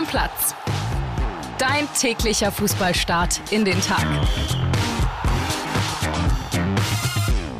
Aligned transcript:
Stammplatz. 0.00 0.54
Dein 1.58 1.86
täglicher 1.92 2.50
Fußballstart 2.50 3.52
in 3.52 3.66
den 3.66 3.78
Tag. 3.82 4.06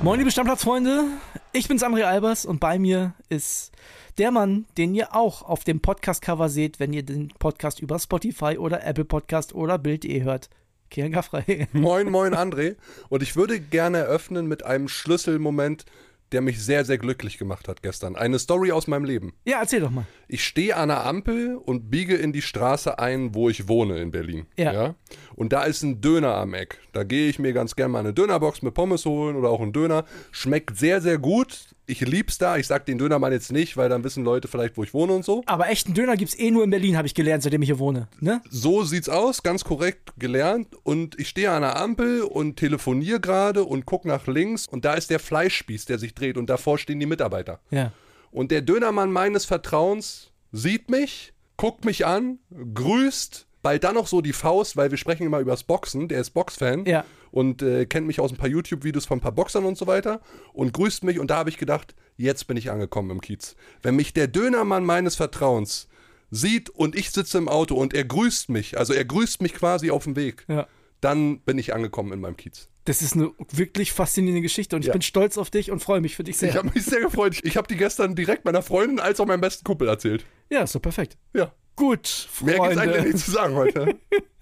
Moin, 0.03 0.19
liebe 0.19 0.31
Stammplatzfreunde. 0.31 1.05
Ich 1.53 1.69
bin's 1.69 1.83
André 1.83 2.05
Albers 2.05 2.47
und 2.47 2.59
bei 2.59 2.79
mir 2.79 3.13
ist 3.29 3.73
der 4.17 4.31
Mann, 4.31 4.65
den 4.79 4.95
ihr 4.95 5.15
auch 5.15 5.43
auf 5.43 5.65
dem 5.65 5.81
Podcast-Cover 5.81 6.49
seht, 6.49 6.81
wenn 6.81 6.95
ihr 6.95 7.03
den 7.03 7.29
Podcast 7.39 7.79
über 7.79 7.99
Spotify 7.99 8.57
oder 8.57 8.87
Apple 8.87 9.05
Podcast 9.05 9.55
oder 9.55 9.77
Bild.de 9.77 10.23
hört. 10.23 10.49
Kieran 10.89 11.13
Gaffrey. 11.13 11.69
Moin, 11.73 12.11
moin, 12.11 12.35
André. 12.35 12.77
Und 13.11 13.23
ich 13.23 13.37
würde 13.37 13.61
gerne 13.61 13.99
eröffnen 13.99 14.47
mit 14.47 14.65
einem 14.65 14.89
Schlüsselmoment, 14.89 15.85
der 16.33 16.41
mich 16.41 16.63
sehr, 16.63 16.85
sehr 16.85 16.99
glücklich 16.99 17.39
gemacht 17.39 17.69
hat 17.69 17.83
gestern. 17.83 18.17
Eine 18.17 18.39
Story 18.39 18.73
aus 18.73 18.87
meinem 18.87 19.05
Leben. 19.05 19.33
Ja, 19.45 19.61
erzähl 19.61 19.81
doch 19.81 19.91
mal. 19.91 20.07
Ich 20.29 20.45
stehe 20.45 20.77
an 20.77 20.89
der 20.89 21.05
Ampel 21.05 21.57
und 21.57 21.91
biege 21.91 22.17
in 22.17 22.33
die 22.33 22.43
Straße 22.43 22.99
ein, 22.99 23.35
wo 23.35 23.49
ich 23.49 23.69
wohne 23.69 23.99
in 23.99 24.11
Berlin. 24.11 24.47
Ja. 24.57 24.95
Und 25.35 25.53
da 25.53 25.65
ist 25.65 25.83
ein 25.83 26.01
Döner 26.01 26.35
am 26.37 26.55
Eck. 26.55 26.79
Da 26.93 27.05
gehe 27.05 27.29
ich 27.29 27.39
mir 27.39 27.53
ganz 27.53 27.77
gerne 27.77 27.93
mal 27.93 27.99
eine 28.01 28.15
Dönerbox 28.15 28.63
mit 28.63 28.75
Pommes 28.75 29.05
holen 29.05 29.37
oder 29.37 29.51
auch 29.51 29.61
einen 29.61 29.73
Döner. 29.73 30.05
Schmeckt 30.31 30.77
sehr, 30.77 31.01
sehr 31.01 31.19
gut. 31.19 31.75
Ich 31.91 32.01
lieb's 32.01 32.39
da. 32.39 32.57
Ich 32.57 32.69
sag 32.69 32.87
den 32.87 32.99
Dönermann 32.99 33.33
jetzt 33.33 33.51
nicht, 33.51 33.77
weil 33.77 33.89
dann 33.89 34.05
wissen 34.05 34.25
Leute 34.25 34.47
vielleicht, 34.47 34.77
wo 34.77 34.85
ich 34.85 34.95
wohne 34.95 35.13
und 35.13 35.25
so. 35.25 35.43
Aber 35.47 35.69
echten 35.69 35.93
Döner 35.93 36.17
gibt's 36.17 36.39
eh 36.39 36.53
nur 36.53 36.63
in 36.63 36.71
Berlin, 36.71 36.97
habe 36.97 37.09
ich 37.09 37.15
gelernt, 37.15 37.43
seitdem 37.43 37.63
ich 37.63 37.69
hier 37.69 37.81
wohne. 37.81 38.07
Ne? 38.21 38.41
So 38.49 38.85
sieht's 38.85 39.09
aus, 39.09 39.43
ganz 39.43 39.65
korrekt 39.65 40.13
gelernt. 40.17 40.69
Und 40.85 41.19
ich 41.19 41.29
stehe 41.29 41.51
an 41.51 41.63
der 41.63 41.77
Ampel 41.77 42.23
und 42.23 42.57
telefoniere 42.57 43.19
gerade 43.19 43.65
und 43.65 43.87
gucke 43.87 44.07
nach 44.07 44.29
links. 44.29 44.69
Und 44.69 44.85
da 44.85 44.95
ist 44.95 45.11
der 45.11 45.19
Fleischspieß, 45.19 45.87
der 45.87 45.99
sich 45.99 46.15
dreht. 46.15 46.37
Und 46.37 46.49
davor 46.49 46.79
stehen 46.79 47.01
die 47.01 47.07
Mitarbeiter. 47.07 47.59
Ja. 47.71 47.93
Und 48.31 48.53
der 48.53 48.63
Dönermann 48.63 49.11
meines 49.11 49.45
Vertrauens 49.45 50.31
sieht 50.53 50.91
mich, 50.91 51.33
guckt 51.57 51.85
mich 51.85 52.07
an, 52.07 52.39
grüßt, 52.73 53.49
bald 53.63 53.83
dann 53.83 53.97
noch 53.97 54.07
so 54.07 54.21
die 54.21 54.33
Faust, 54.33 54.77
weil 54.77 54.91
wir 54.93 54.99
sprechen 54.99 55.27
immer 55.27 55.41
übers 55.41 55.65
Boxen, 55.65 56.09
der 56.09 56.21
ist 56.21 56.31
Boxfan 56.31 56.85
Ja. 56.85 57.05
Und 57.31 57.63
äh, 57.63 57.87
kennt 57.87 58.07
mich 58.07 58.21
aus 58.21 58.31
ein 58.33 58.37
paar 58.37 58.49
YouTube-Videos 58.49 59.07
von 59.07 59.19
ein 59.19 59.21
paar 59.21 59.33
Boxern 59.33 59.65
und 59.65 59.77
so 59.79 59.87
weiter 59.87 60.21
und 60.53 60.73
grüßt 60.73 61.05
mich 61.05 61.19
und 61.19 61.31
da 61.31 61.37
habe 61.37 61.51
ich 61.51 61.59
gedacht, 61.59 61.95
jetzt 62.17 62.47
bin 62.47 62.57
ich 62.57 62.71
angekommen 62.71 63.11
im 63.11 63.21
Kiez. 63.21 63.57
Wenn 63.83 63.97
mich 63.97 64.13
der 64.13 64.27
Dönermann 64.29 64.85
meines 64.85 65.17
Vertrauens 65.17 65.89
sieht 66.31 66.71
und 66.71 66.95
ich 66.97 67.11
sitze 67.11 67.39
im 67.39 67.49
Auto 67.49 67.75
und 67.75 67.95
er 67.95 68.05
grüßt 68.05 68.49
mich, 68.51 68.79
also 68.79 68.93
er 68.93 69.05
grüßt 69.05 69.43
mich 69.43 69.55
quasi 69.55 69.91
auf 69.91 70.05
dem 70.05 70.17
Weg, 70.17 70.45
Ja. 70.49 70.67
dann 71.01 71.41
bin 71.41 71.59
ich 71.59 71.75
angekommen 71.75 72.13
in 72.13 72.21
meinem 72.21 72.37
Kiez. 72.37 72.69
Das 72.87 73.03
ist 73.03 73.15
eine 73.15 73.31
wirklich 73.53 73.93
faszinierende 73.93 74.41
Geschichte 74.43 74.75
und 74.75 74.83
ich 74.83 74.87
Ja. 74.89 74.93
bin 74.93 75.03
stolz 75.03 75.39
auf 75.39 75.51
dich 75.51 75.71
und 75.71 75.81
freue 75.81 76.01
mich 76.01 76.17
für 76.17 76.25
dich 76.25 76.39
sehr. 76.39 76.49
Ich 76.51 76.57
habe 76.57 76.71
mich 76.75 76.85
sehr 76.85 77.01
gefreut. 77.01 77.39
Ich 77.43 77.57
habe 77.57 77.69
die 77.69 77.77
gestern 77.77 78.15
direkt 78.15 78.45
meiner 78.45 78.63
Freundin 78.63 79.01
als 79.01 79.21
auch 79.21 79.27
meinem 79.27 79.41
besten 79.43 79.65
Kumpel 79.65 79.87
erzählt. 79.89 80.25
ja, 80.51 80.63
ist 80.63 80.75
doch 80.75 80.83
perfekt. 80.83 81.17
Ja. 81.35 81.53
Gut, 81.77 82.29
Mehr 82.43 82.55
gibt's 82.59 82.77
eigentlich 82.77 82.97
Freunde. 82.97 83.13
nicht 83.13 83.25
zu 83.25 83.31
sagen 83.31 83.55
heute. 83.55 83.95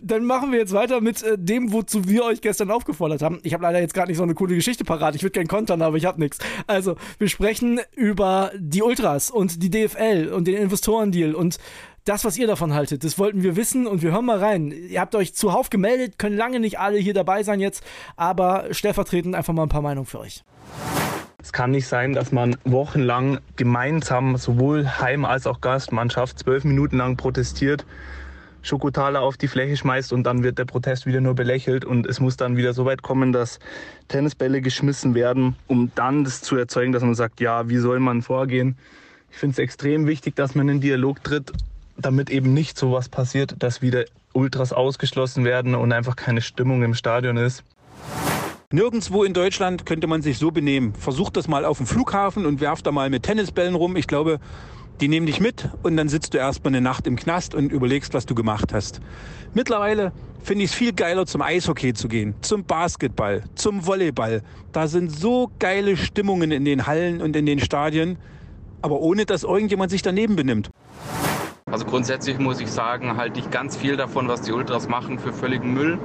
Dann 0.00 0.24
machen 0.24 0.52
wir 0.52 0.58
jetzt 0.60 0.72
weiter 0.72 1.00
mit 1.00 1.22
äh, 1.22 1.36
dem, 1.36 1.72
wozu 1.72 2.08
wir 2.08 2.24
euch 2.24 2.40
gestern 2.40 2.70
aufgefordert 2.70 3.22
haben. 3.22 3.40
Ich 3.42 3.52
habe 3.54 3.64
leider 3.64 3.80
jetzt 3.80 3.94
gerade 3.94 4.08
nicht 4.08 4.18
so 4.18 4.22
eine 4.22 4.34
coole 4.34 4.54
Geschichte 4.54 4.84
parat. 4.84 5.14
Ich 5.14 5.22
würde 5.22 5.32
gern 5.32 5.48
kontern, 5.48 5.82
aber 5.82 5.96
ich 5.96 6.04
habe 6.06 6.20
nichts. 6.20 6.38
Also, 6.66 6.96
wir 7.18 7.28
sprechen 7.28 7.80
über 7.96 8.52
die 8.56 8.82
Ultras 8.82 9.30
und 9.30 9.62
die 9.62 9.70
DFL 9.70 10.32
und 10.32 10.46
den 10.46 10.56
Investorendeal 10.56 11.34
und 11.34 11.58
das, 12.04 12.24
was 12.24 12.36
ihr 12.36 12.46
davon 12.46 12.74
haltet. 12.74 13.04
Das 13.04 13.18
wollten 13.18 13.42
wir 13.42 13.56
wissen 13.56 13.86
und 13.86 14.02
wir 14.02 14.12
hören 14.12 14.24
mal 14.24 14.38
rein. 14.38 14.72
Ihr 14.72 15.00
habt 15.00 15.14
euch 15.14 15.34
zuhauf 15.34 15.70
gemeldet, 15.70 16.18
können 16.18 16.36
lange 16.36 16.58
nicht 16.58 16.78
alle 16.78 16.98
hier 16.98 17.14
dabei 17.14 17.42
sein 17.42 17.60
jetzt, 17.60 17.84
aber 18.16 18.66
stellvertretend 18.72 19.34
einfach 19.34 19.52
mal 19.52 19.64
ein 19.64 19.68
paar 19.68 19.82
Meinungen 19.82 20.06
für 20.06 20.20
euch. 20.20 20.42
Es 21.40 21.52
kann 21.52 21.72
nicht 21.72 21.88
sein, 21.88 22.12
dass 22.12 22.30
man 22.30 22.56
wochenlang 22.64 23.40
gemeinsam 23.56 24.36
sowohl 24.36 24.86
Heim- 25.00 25.24
als 25.24 25.46
auch 25.46 25.60
Gastmannschaft 25.60 26.38
zwölf 26.38 26.64
Minuten 26.64 26.98
lang 26.98 27.16
protestiert, 27.16 27.84
Schokotaler 28.62 29.20
auf 29.20 29.36
die 29.36 29.48
Fläche 29.48 29.76
schmeißt 29.76 30.12
und 30.12 30.24
dann 30.24 30.42
wird 30.42 30.58
der 30.58 30.64
Protest 30.64 31.04
wieder 31.06 31.20
nur 31.20 31.34
belächelt 31.34 31.84
und 31.84 32.06
es 32.06 32.20
muss 32.20 32.36
dann 32.36 32.56
wieder 32.56 32.72
so 32.72 32.84
weit 32.84 33.02
kommen, 33.02 33.32
dass 33.32 33.58
Tennisbälle 34.08 34.60
geschmissen 34.60 35.14
werden, 35.14 35.56
um 35.66 35.90
dann 35.94 36.24
das 36.24 36.40
zu 36.40 36.56
erzeugen, 36.56 36.92
dass 36.92 37.02
man 37.02 37.14
sagt, 37.14 37.40
ja, 37.40 37.68
wie 37.68 37.78
soll 37.78 38.00
man 38.00 38.22
vorgehen? 38.22 38.76
Ich 39.30 39.38
finde 39.38 39.52
es 39.54 39.58
extrem 39.58 40.06
wichtig, 40.06 40.36
dass 40.36 40.54
man 40.54 40.68
in 40.68 40.80
Dialog 40.80 41.22
tritt, 41.24 41.52
damit 41.96 42.30
eben 42.30 42.54
nicht 42.54 42.78
sowas 42.78 43.08
passiert, 43.08 43.56
dass 43.58 43.82
wieder 43.82 44.04
Ultras 44.32 44.72
ausgeschlossen 44.72 45.44
werden 45.44 45.74
und 45.74 45.92
einfach 45.92 46.16
keine 46.16 46.40
Stimmung 46.40 46.82
im 46.82 46.94
Stadion 46.94 47.36
ist. 47.36 47.64
Nirgendwo 48.70 49.22
in 49.22 49.34
Deutschland 49.34 49.84
könnte 49.84 50.06
man 50.06 50.22
sich 50.22 50.38
so 50.38 50.50
benehmen. 50.50 50.94
Versuch 50.94 51.28
das 51.28 51.46
mal 51.46 51.66
auf 51.66 51.76
dem 51.76 51.86
Flughafen 51.86 52.46
und 52.46 52.62
werf 52.62 52.80
da 52.80 52.90
mal 52.90 53.10
mit 53.10 53.24
Tennisbällen 53.24 53.74
rum. 53.74 53.96
Ich 53.96 54.06
glaube, 54.06 54.40
die 55.00 55.08
nehmen 55.08 55.26
dich 55.26 55.40
mit 55.40 55.68
und 55.82 55.96
dann 55.96 56.08
sitzt 56.08 56.34
du 56.34 56.38
erstmal 56.38 56.72
eine 56.72 56.80
Nacht 56.80 57.06
im 57.06 57.16
Knast 57.16 57.54
und 57.54 57.72
überlegst, 57.72 58.14
was 58.14 58.26
du 58.26 58.34
gemacht 58.34 58.72
hast. 58.72 59.00
Mittlerweile 59.54 60.12
finde 60.42 60.64
ich 60.64 60.70
es 60.70 60.76
viel 60.76 60.92
geiler, 60.92 61.26
zum 61.26 61.42
Eishockey 61.42 61.94
zu 61.94 62.08
gehen, 62.08 62.34
zum 62.40 62.64
Basketball, 62.64 63.42
zum 63.54 63.86
Volleyball. 63.86 64.42
Da 64.72 64.86
sind 64.86 65.10
so 65.10 65.50
geile 65.58 65.96
Stimmungen 65.96 66.50
in 66.50 66.64
den 66.64 66.86
Hallen 66.86 67.20
und 67.20 67.36
in 67.36 67.46
den 67.46 67.60
Stadien, 67.60 68.16
aber 68.80 69.00
ohne 69.00 69.26
dass 69.26 69.44
irgendjemand 69.44 69.90
sich 69.90 70.02
daneben 70.02 70.36
benimmt. 70.36 70.70
Also 71.72 71.86
grundsätzlich 71.86 72.38
muss 72.38 72.60
ich 72.60 72.70
sagen, 72.70 73.16
halte 73.16 73.40
ich 73.40 73.50
ganz 73.50 73.78
viel 73.78 73.96
davon, 73.96 74.28
was 74.28 74.42
die 74.42 74.52
Ultras 74.52 74.88
machen, 74.88 75.18
für 75.18 75.32
völligen 75.32 75.72
Müll. 75.72 75.98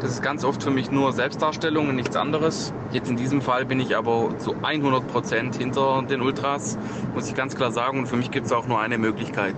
Das 0.00 0.10
ist 0.10 0.20
ganz 0.20 0.44
oft 0.44 0.60
für 0.60 0.72
mich 0.72 0.90
nur 0.90 1.12
Selbstdarstellung 1.12 1.88
und 1.88 1.94
nichts 1.94 2.16
anderes. 2.16 2.72
Jetzt 2.90 3.08
in 3.08 3.16
diesem 3.16 3.40
Fall 3.40 3.64
bin 3.64 3.78
ich 3.78 3.96
aber 3.96 4.36
zu 4.38 4.56
100 4.60 5.06
Prozent 5.06 5.54
hinter 5.54 6.02
den 6.02 6.22
Ultras, 6.22 6.76
muss 7.14 7.28
ich 7.28 7.36
ganz 7.36 7.54
klar 7.54 7.70
sagen. 7.70 8.00
Und 8.00 8.06
für 8.06 8.16
mich 8.16 8.32
gibt 8.32 8.46
es 8.46 8.52
auch 8.52 8.66
nur 8.66 8.80
eine 8.80 8.98
Möglichkeit. 8.98 9.54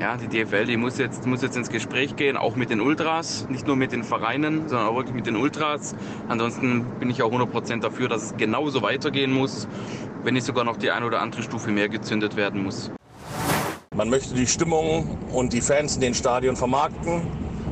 Ja, 0.00 0.16
die 0.16 0.28
DFL, 0.28 0.66
die 0.66 0.76
muss 0.76 0.98
jetzt, 0.98 1.26
muss 1.26 1.42
jetzt 1.42 1.56
ins 1.56 1.70
Gespräch 1.70 2.14
gehen, 2.14 2.36
auch 2.36 2.54
mit 2.54 2.70
den 2.70 2.80
Ultras, 2.80 3.48
nicht 3.48 3.66
nur 3.66 3.74
mit 3.74 3.90
den 3.90 4.04
Vereinen, 4.04 4.68
sondern 4.68 4.86
auch 4.86 4.94
wirklich 4.94 5.16
mit 5.16 5.26
den 5.26 5.34
Ultras. 5.34 5.96
Ansonsten 6.28 6.84
bin 7.00 7.10
ich 7.10 7.24
auch 7.24 7.32
100 7.32 7.50
Prozent 7.50 7.82
dafür, 7.82 8.08
dass 8.08 8.22
es 8.22 8.36
genauso 8.36 8.82
weitergehen 8.82 9.32
muss, 9.32 9.66
wenn 10.22 10.34
nicht 10.34 10.46
sogar 10.46 10.62
noch 10.62 10.76
die 10.76 10.92
ein 10.92 11.02
oder 11.02 11.20
andere 11.20 11.42
Stufe 11.42 11.72
mehr 11.72 11.88
gezündet 11.88 12.36
werden 12.36 12.62
muss. 12.62 12.92
Man 13.94 14.08
möchte 14.08 14.34
die 14.34 14.46
Stimmung 14.46 15.18
und 15.34 15.52
die 15.52 15.60
Fans 15.60 15.96
in 15.96 16.00
den 16.00 16.14
Stadien 16.14 16.56
vermarkten, 16.56 17.26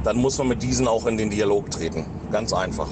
dann 0.04 0.18
muss 0.18 0.36
man 0.36 0.48
mit 0.48 0.62
diesen 0.62 0.86
auch 0.86 1.06
in 1.06 1.16
den 1.16 1.30
Dialog 1.30 1.70
treten. 1.70 2.04
Ganz 2.30 2.52
einfach. 2.52 2.88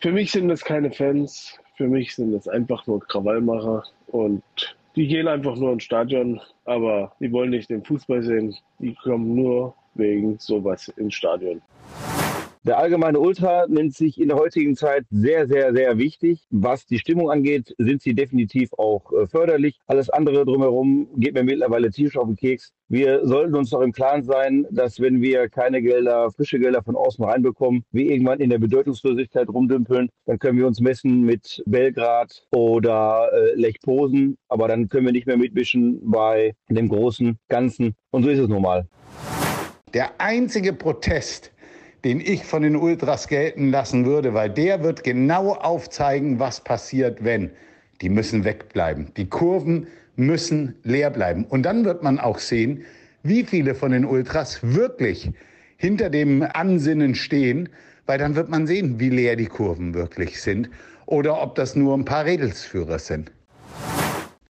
Für 0.00 0.10
mich 0.10 0.32
sind 0.32 0.48
das 0.48 0.64
keine 0.64 0.90
Fans, 0.90 1.56
für 1.76 1.86
mich 1.86 2.16
sind 2.16 2.32
das 2.32 2.48
einfach 2.48 2.84
nur 2.88 2.98
Krawallmacher 3.00 3.84
und 4.08 4.42
die 4.96 5.06
gehen 5.06 5.28
einfach 5.28 5.54
nur 5.54 5.72
ins 5.72 5.84
Stadion, 5.84 6.40
aber 6.64 7.12
die 7.20 7.30
wollen 7.30 7.50
nicht 7.50 7.70
den 7.70 7.84
Fußball 7.84 8.24
sehen, 8.24 8.56
die 8.80 8.94
kommen 9.04 9.36
nur 9.36 9.72
wegen 9.94 10.36
sowas 10.40 10.88
ins 10.96 11.14
Stadion. 11.14 11.62
Der 12.62 12.76
allgemeine 12.76 13.18
Ultra 13.18 13.66
nimmt 13.68 13.94
sich 13.94 14.20
in 14.20 14.28
der 14.28 14.36
heutigen 14.36 14.76
Zeit 14.76 15.06
sehr, 15.10 15.48
sehr, 15.48 15.72
sehr 15.72 15.96
wichtig. 15.96 16.46
Was 16.50 16.84
die 16.84 16.98
Stimmung 16.98 17.30
angeht, 17.30 17.74
sind 17.78 18.02
sie 18.02 18.12
definitiv 18.12 18.74
auch 18.74 19.10
äh, 19.12 19.26
förderlich. 19.26 19.78
Alles 19.86 20.10
andere 20.10 20.44
drumherum 20.44 21.08
geht 21.16 21.32
mir 21.32 21.42
mittlerweile 21.42 21.90
tierisch 21.90 22.18
auf 22.18 22.26
den 22.26 22.36
Keks. 22.36 22.74
Wir 22.88 23.26
sollten 23.26 23.54
uns 23.54 23.70
doch 23.70 23.80
im 23.80 23.92
Klaren 23.92 24.24
sein, 24.24 24.66
dass 24.70 25.00
wenn 25.00 25.22
wir 25.22 25.48
keine 25.48 25.80
Gelder, 25.80 26.30
frische 26.32 26.58
Gelder 26.58 26.82
von 26.82 26.96
außen 26.96 27.24
reinbekommen, 27.24 27.82
wir 27.92 28.10
irgendwann 28.10 28.40
in 28.40 28.50
der 28.50 28.58
Bedeutungslosigkeit 28.58 29.48
rumdümpeln, 29.48 30.10
dann 30.26 30.38
können 30.38 30.58
wir 30.58 30.66
uns 30.66 30.80
messen 30.80 31.22
mit 31.22 31.62
Belgrad 31.64 32.46
oder 32.52 33.30
äh, 33.32 33.54
Lech 33.54 33.80
Posen, 33.80 34.36
aber 34.48 34.68
dann 34.68 34.90
können 34.90 35.06
wir 35.06 35.12
nicht 35.12 35.26
mehr 35.26 35.38
mitmischen 35.38 35.98
bei 36.10 36.52
dem 36.68 36.90
großen 36.90 37.38
Ganzen. 37.48 37.94
Und 38.10 38.24
so 38.24 38.28
ist 38.28 38.38
es 38.38 38.48
nun 38.48 38.60
mal. 38.60 38.86
Der 39.94 40.20
einzige 40.20 40.74
Protest, 40.74 41.52
den 42.04 42.20
ich 42.20 42.44
von 42.44 42.62
den 42.62 42.76
Ultras 42.76 43.28
gelten 43.28 43.70
lassen 43.70 44.06
würde, 44.06 44.34
weil 44.34 44.50
der 44.50 44.82
wird 44.82 45.04
genau 45.04 45.52
aufzeigen, 45.52 46.38
was 46.38 46.62
passiert, 46.62 47.22
wenn. 47.24 47.50
Die 48.00 48.08
müssen 48.08 48.44
wegbleiben. 48.44 49.12
Die 49.16 49.28
Kurven 49.28 49.86
müssen 50.16 50.74
leer 50.82 51.10
bleiben. 51.10 51.44
Und 51.44 51.64
dann 51.64 51.84
wird 51.84 52.02
man 52.02 52.18
auch 52.18 52.38
sehen, 52.38 52.84
wie 53.22 53.44
viele 53.44 53.74
von 53.74 53.92
den 53.92 54.04
Ultras 54.04 54.60
wirklich 54.62 55.30
hinter 55.76 56.10
dem 56.10 56.42
Ansinnen 56.42 57.14
stehen, 57.14 57.68
weil 58.06 58.18
dann 58.18 58.34
wird 58.34 58.48
man 58.48 58.66
sehen, 58.66 58.98
wie 58.98 59.10
leer 59.10 59.36
die 59.36 59.46
Kurven 59.46 59.94
wirklich 59.94 60.40
sind 60.40 60.70
oder 61.06 61.42
ob 61.42 61.54
das 61.54 61.76
nur 61.76 61.96
ein 61.96 62.04
paar 62.04 62.24
Redelsführer 62.24 62.98
sind. 62.98 63.30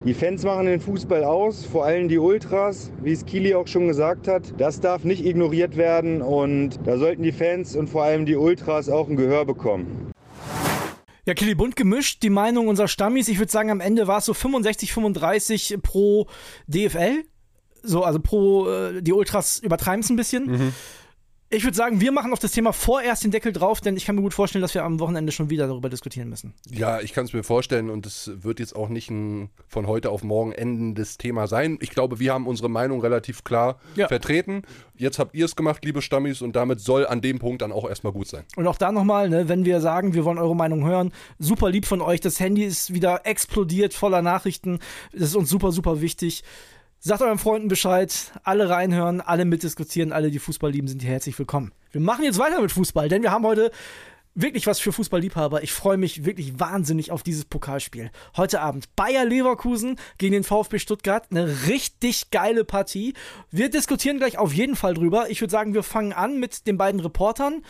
Die 0.03 0.15
Fans 0.15 0.45
machen 0.45 0.65
den 0.65 0.81
Fußball 0.81 1.25
aus, 1.25 1.67
vor 1.67 1.85
allem 1.85 2.09
die 2.09 2.17
Ultras, 2.17 2.91
wie 3.03 3.13
es 3.13 3.27
Kili 3.27 3.55
auch 3.55 3.67
schon 3.67 3.87
gesagt 3.87 4.29
hat. 4.29 4.59
Das 4.59 4.81
darf 4.81 5.05
nicht 5.05 5.27
ignoriert 5.27 5.77
werden 5.77 6.23
und 6.23 6.81
da 6.87 6.97
sollten 6.97 7.23
die 7.23 7.33
Fans 7.33 7.77
und 7.77 7.91
vor 7.91 8.05
allem 8.05 8.25
die 8.25 8.35
Ultras 8.35 8.89
auch 8.89 9.11
ein 9.11 9.17
Gehör 9.17 9.45
bekommen. 9.45 10.11
Ja, 11.27 11.35
Kili, 11.35 11.55
bunt 11.55 11.77
gemischt, 11.77 12.23
die 12.23 12.31
Meinung 12.31 12.69
unserer 12.69 12.89
Stammis. 12.89 13.29
Ich 13.29 13.39
würde 13.39 13.53
sagen, 13.53 13.71
am 13.71 13.81
Ende 13.81 14.07
war 14.07 14.17
es 14.21 14.25
so 14.25 14.33
65, 14.33 14.91
35 14.91 15.77
pro 15.83 16.29
DFL. 16.67 17.23
So, 17.83 18.03
also 18.03 18.21
pro, 18.21 18.71
äh, 18.71 19.03
die 19.03 19.13
Ultras 19.13 19.59
übertreiben 19.59 20.01
es 20.01 20.09
ein 20.09 20.17
bisschen. 20.17 20.73
Ich 21.53 21.65
würde 21.65 21.77
sagen, 21.77 22.01
wir 22.01 22.13
machen 22.13 22.33
auf 22.33 22.39
das 22.39 22.53
Thema 22.53 22.73
vorerst 22.73 23.25
den 23.25 23.33
Deckel 23.33 23.53
drauf, 23.53 23.81
denn 23.81 23.97
ich 23.97 24.05
kann 24.05 24.15
mir 24.15 24.23
gut 24.23 24.35
vorstellen, 24.35 24.63
dass 24.63 24.73
wir 24.75 24.85
am 24.85 25.01
Wochenende 25.01 25.33
schon 25.33 25.51
wieder 25.51 25.67
darüber 25.67 25.89
diskutieren 25.91 26.29
müssen. 26.29 26.55
Ja, 26.71 27.01
ich 27.01 27.13
kann 27.13 27.25
es 27.25 27.33
mir 27.33 27.43
vorstellen 27.43 27.91
und 27.91 28.07
es 28.07 28.31
wird 28.37 28.61
jetzt 28.61 28.77
auch 28.77 28.89
nicht 28.89 29.11
ein 29.11 29.51
von 29.67 29.89
heute 29.89 30.11
auf 30.11 30.23
morgen 30.23 30.53
endendes 30.53 31.19
Thema 31.19 31.49
sein. 31.49 31.77
Ich 31.81 31.91
glaube, 31.91 32.21
wir 32.21 32.33
haben 32.33 32.47
unsere 32.47 32.69
Meinung 32.69 33.01
relativ 33.01 33.43
klar 33.43 33.81
Ja. 33.97 34.07
vertreten. 34.07 34.63
Jetzt 34.97 35.19
habt 35.19 35.35
ihr 35.35 35.45
es 35.45 35.57
gemacht, 35.57 35.85
liebe 35.85 36.03
Stammis, 36.03 36.41
und 36.41 36.55
damit 36.55 36.79
soll 36.79 37.05
an 37.05 37.21
dem 37.21 37.41
Punkt 37.41 37.63
dann 37.63 37.73
auch 37.73 37.89
erstmal 37.89 38.13
gut 38.13 38.29
sein. 38.29 38.45
Und 38.55 38.69
auch 38.69 38.77
da 38.77 38.93
nochmal, 38.93 39.29
ne, 39.29 39.49
wenn 39.49 39.65
wir 39.65 39.81
sagen, 39.81 40.15
wir 40.15 40.25
wollen 40.25 40.39
eure 40.39 40.55
Meinung 40.55 40.87
hören, 40.87 41.11
super 41.41 41.69
lieb 41.69 41.85
von 41.85 42.01
euch. 42.01 42.21
Das 42.21 42.39
Handy 42.39 42.63
ist 42.63 42.95
wieder 42.95 43.23
explodiert 43.27 43.93
voller 43.93 44.23
Nachrichten. 44.23 44.79
Das 45.13 45.23
ist 45.23 45.35
uns 45.35 45.51
super, 45.51 45.73
super 45.73 46.01
wichtig. 46.01 46.45
Sagt 47.03 47.23
euren 47.23 47.39
Freunden 47.39 47.69
Bescheid, 47.69 48.31
alle 48.43 48.69
reinhören, 48.69 49.23
alle 49.23 49.47
mitdiskutieren, 49.47 50.13
alle, 50.13 50.31
die 50.31 50.39
Fußball 50.39 50.71
lieben, 50.71 50.87
sind 50.87 51.01
hier 51.01 51.13
herzlich 51.13 51.39
willkommen. 51.39 51.73
Wir 51.93 52.01
machen 52.03 52.25
jetzt 52.25 52.39
weiter 52.39 52.61
mit 52.61 52.73
Fußball, 52.73 53.09
denn 53.09 53.23
wir 53.23 53.31
haben 53.31 53.47
heute 53.47 53.71
wirklich 54.35 54.67
was 54.67 54.81
für 54.81 54.93
Fußballliebhaber. 54.93 55.63
Ich 55.63 55.73
freue 55.73 55.97
mich 55.97 56.27
wirklich 56.27 56.61
wahnsinnig 56.61 57.11
auf 57.11 57.23
dieses 57.23 57.47
Pokalspiel. 57.47 58.11
Heute 58.37 58.61
Abend 58.61 58.95
Bayer 58.97 59.25
Leverkusen 59.25 59.97
gegen 60.19 60.35
den 60.35 60.45
VfB 60.45 60.79
Stuttgart. 60.79 61.27
Eine 61.31 61.69
richtig 61.69 62.31
geile 62.31 62.67
Partie. 62.67 63.15
Wir 63.51 63.71
diskutieren 63.71 64.19
gleich 64.19 64.37
auf 64.37 64.53
jeden 64.53 64.77
Fall 64.77 64.93
drüber. 64.93 65.31
Ich 65.31 65.41
würde 65.41 65.53
sagen, 65.53 65.73
wir 65.73 65.83
fangen 65.83 66.13
an 66.13 66.39
mit 66.39 66.67
den 66.67 66.77
beiden 66.77 67.01
Reportern. 67.01 67.63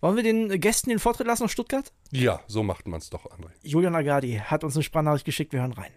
Wollen 0.00 0.14
wir 0.14 0.22
den 0.22 0.60
Gästen 0.60 0.90
den 0.90 1.00
Vortritt 1.00 1.26
lassen 1.26 1.42
aus 1.42 1.50
Stuttgart? 1.50 1.92
Ja, 2.12 2.42
so 2.46 2.62
macht 2.62 2.86
man 2.86 3.00
es 3.00 3.10
doch, 3.10 3.26
André. 3.26 3.50
Julian 3.64 3.96
Agadi 3.96 4.40
hat 4.44 4.62
uns 4.62 4.76
eine 4.76 4.84
Sprachnachricht 4.84 5.24
geschickt. 5.24 5.52
Wir 5.52 5.62
hören 5.62 5.72
rein. 5.72 5.90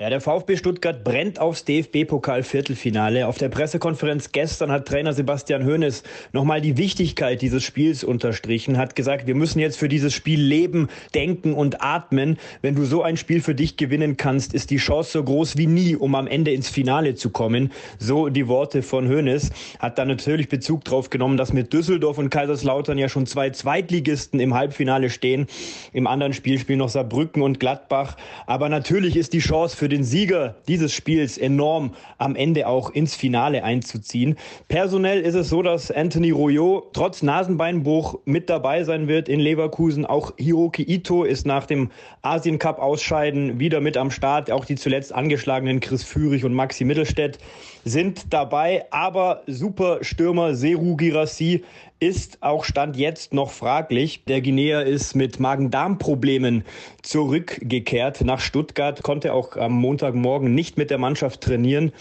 Ja, 0.00 0.10
der 0.10 0.20
VfB 0.20 0.56
Stuttgart 0.56 1.02
brennt 1.02 1.40
aufs 1.40 1.64
DFB-Pokal-Viertelfinale. 1.64 3.26
Auf 3.26 3.36
der 3.36 3.48
Pressekonferenz 3.48 4.30
gestern 4.30 4.70
hat 4.70 4.86
Trainer 4.86 5.12
Sebastian 5.12 5.66
Hoeneß 5.66 6.04
nochmal 6.32 6.60
die 6.60 6.76
Wichtigkeit 6.76 7.42
dieses 7.42 7.64
Spiels 7.64 8.04
unterstrichen, 8.04 8.78
hat 8.78 8.94
gesagt, 8.94 9.26
wir 9.26 9.34
müssen 9.34 9.58
jetzt 9.58 9.76
für 9.76 9.88
dieses 9.88 10.14
Spiel 10.14 10.40
leben, 10.40 10.86
denken 11.16 11.52
und 11.52 11.82
atmen. 11.82 12.38
Wenn 12.62 12.76
du 12.76 12.84
so 12.84 13.02
ein 13.02 13.16
Spiel 13.16 13.40
für 13.40 13.56
dich 13.56 13.76
gewinnen 13.76 14.16
kannst, 14.16 14.54
ist 14.54 14.70
die 14.70 14.76
Chance 14.76 15.10
so 15.10 15.24
groß 15.24 15.56
wie 15.56 15.66
nie, 15.66 15.96
um 15.96 16.14
am 16.14 16.28
Ende 16.28 16.52
ins 16.52 16.68
Finale 16.68 17.16
zu 17.16 17.30
kommen. 17.30 17.72
So 17.98 18.28
die 18.28 18.46
Worte 18.46 18.84
von 18.84 19.08
Hoeneß. 19.08 19.50
Hat 19.80 19.98
dann 19.98 20.06
natürlich 20.06 20.48
Bezug 20.48 20.84
drauf 20.84 21.10
genommen, 21.10 21.36
dass 21.36 21.52
mit 21.52 21.72
Düsseldorf 21.72 22.18
und 22.18 22.30
Kaiserslautern 22.30 22.98
ja 22.98 23.08
schon 23.08 23.26
zwei 23.26 23.50
Zweitligisten 23.50 24.38
im 24.38 24.54
Halbfinale 24.54 25.10
stehen. 25.10 25.48
Im 25.92 26.06
anderen 26.06 26.34
Spiel 26.34 26.60
spielen 26.60 26.78
noch 26.78 26.88
Saarbrücken 26.88 27.42
und 27.42 27.58
Gladbach. 27.58 28.16
Aber 28.46 28.68
natürlich 28.68 29.16
ist 29.16 29.32
die 29.32 29.40
Chance 29.40 29.76
für 29.88 29.94
den 29.94 30.04
Sieger 30.04 30.56
dieses 30.68 30.92
Spiels 30.92 31.38
enorm, 31.38 31.94
am 32.18 32.36
Ende 32.36 32.66
auch 32.66 32.90
ins 32.90 33.14
Finale 33.14 33.64
einzuziehen. 33.64 34.36
Personell 34.68 35.22
ist 35.22 35.34
es 35.34 35.48
so, 35.48 35.62
dass 35.62 35.90
Anthony 35.90 36.30
Royo 36.30 36.90
trotz 36.92 37.22
Nasenbeinbruch 37.22 38.18
mit 38.26 38.50
dabei 38.50 38.84
sein 38.84 39.08
wird 39.08 39.30
in 39.30 39.40
Leverkusen. 39.40 40.04
Auch 40.04 40.34
Hiroki 40.36 40.82
Ito 40.82 41.24
ist 41.24 41.46
nach 41.46 41.64
dem 41.64 41.90
Asien 42.20 42.58
Cup 42.58 42.80
Ausscheiden 42.80 43.60
wieder 43.60 43.80
mit 43.80 43.96
am 43.96 44.10
Start. 44.10 44.50
Auch 44.50 44.66
die 44.66 44.76
zuletzt 44.76 45.14
angeschlagenen 45.14 45.80
Chris 45.80 46.04
Führig 46.04 46.44
und 46.44 46.52
Maxi 46.52 46.84
Mittelstädt 46.84 47.38
sind 47.86 48.34
dabei. 48.34 48.84
Aber 48.90 49.42
Superstürmer 49.46 50.54
Seru 50.54 50.96
Girassi 50.96 51.64
ist 52.00 52.42
auch 52.42 52.64
Stand 52.64 52.96
jetzt 52.96 53.34
noch 53.34 53.50
fraglich. 53.50 54.22
Der 54.28 54.40
Guinea 54.40 54.80
ist 54.80 55.16
mit 55.16 55.40
Magen-Darm-Problemen 55.40 56.64
zurückgekehrt 57.02 58.20
nach 58.20 58.40
Stuttgart, 58.40 59.02
konnte 59.02 59.32
auch 59.32 59.56
am 59.56 59.72
Montagmorgen 59.78 60.54
nicht 60.54 60.76
mit 60.76 60.90
der 60.90 60.98
Mannschaft 60.98 61.40
trainieren. 61.40 61.92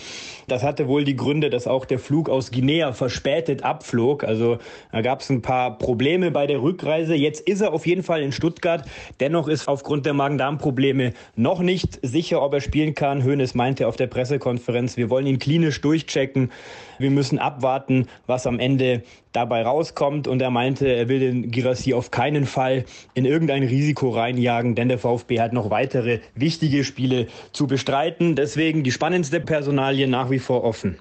Das 0.48 0.64
hatte 0.64 0.88
wohl 0.88 1.04
die 1.04 1.16
Gründe, 1.16 1.50
dass 1.50 1.68
auch 1.68 1.86
der 1.86 2.00
Flug 2.00 2.30
aus 2.30 2.52
Guinea 2.52 2.94
verspätet 2.94 3.64
abflog. 3.64 4.24
Also 4.24 4.60
da 4.92 5.02
gab 5.02 5.22
es 5.22 5.30
ein 5.30 5.42
paar 5.42 5.78
Probleme 5.78 6.32
bei 6.32 6.48
der 6.48 6.62
Rückreise. 6.62 7.16
Jetzt 7.16 7.48
ist 7.48 7.62
er 7.62 7.74
auf 7.74 7.86
jeden 7.86 8.04
Fall 8.04 8.22
in 8.22 8.32
Stuttgart. 8.32 8.86
Dennoch 9.20 9.48
ist 9.48 9.68
aufgrund 9.68 10.06
der 10.06 10.14
Magen-Darm-Probleme 10.14 11.14
noch 11.36 11.60
nicht 11.60 12.00
sicher, 12.02 12.42
ob 12.42 12.54
er 12.54 12.62
spielen 12.62 12.96
kann. 12.96 13.24
Hoeneß 13.24 13.56
meinte 13.56 13.88
auf 13.88 13.96
der 13.96 14.08
Pressekonferenz, 14.08 14.98
wir 14.98 15.10
wollen 15.10 15.28
ihn 15.28 15.40
klinisch 15.40 15.82
durchchecken. 15.82 16.52
Wir 17.00 17.12
müssen 17.12 17.40
abwarten, 17.40 18.08
was 18.26 18.48
am 18.48 18.60
Ende 18.60 19.04
dabei 19.38 19.62
rauskommt. 19.62 20.28
Und 20.28 20.42
er 20.42 20.50
meinte, 20.50 20.88
er 20.88 21.08
will 21.08 21.20
den 21.20 21.52
Girassi 21.52 21.94
auf 21.94 22.10
keinen 22.10 22.46
Fall 22.46 22.86
in 23.14 23.26
irgendein 23.26 23.64
Risiko 23.64 24.10
reinjagen, 24.10 24.74
denn 24.74 24.90
der 24.90 24.98
VfB 24.98 25.40
hat 25.40 25.54
noch 25.54 25.70
weitere 25.70 26.20
wichtige 26.34 26.84
Spiele 26.84 27.28
zu 27.54 27.68
bestreiten. 27.68 28.36
Deswegen 28.36 28.84
die 28.84 28.92
spannendste 28.92 29.40
Personalie 29.40 30.08
nach 30.08 30.32
wie 30.32 30.40
vor 30.40 30.64
offen. 30.64 30.98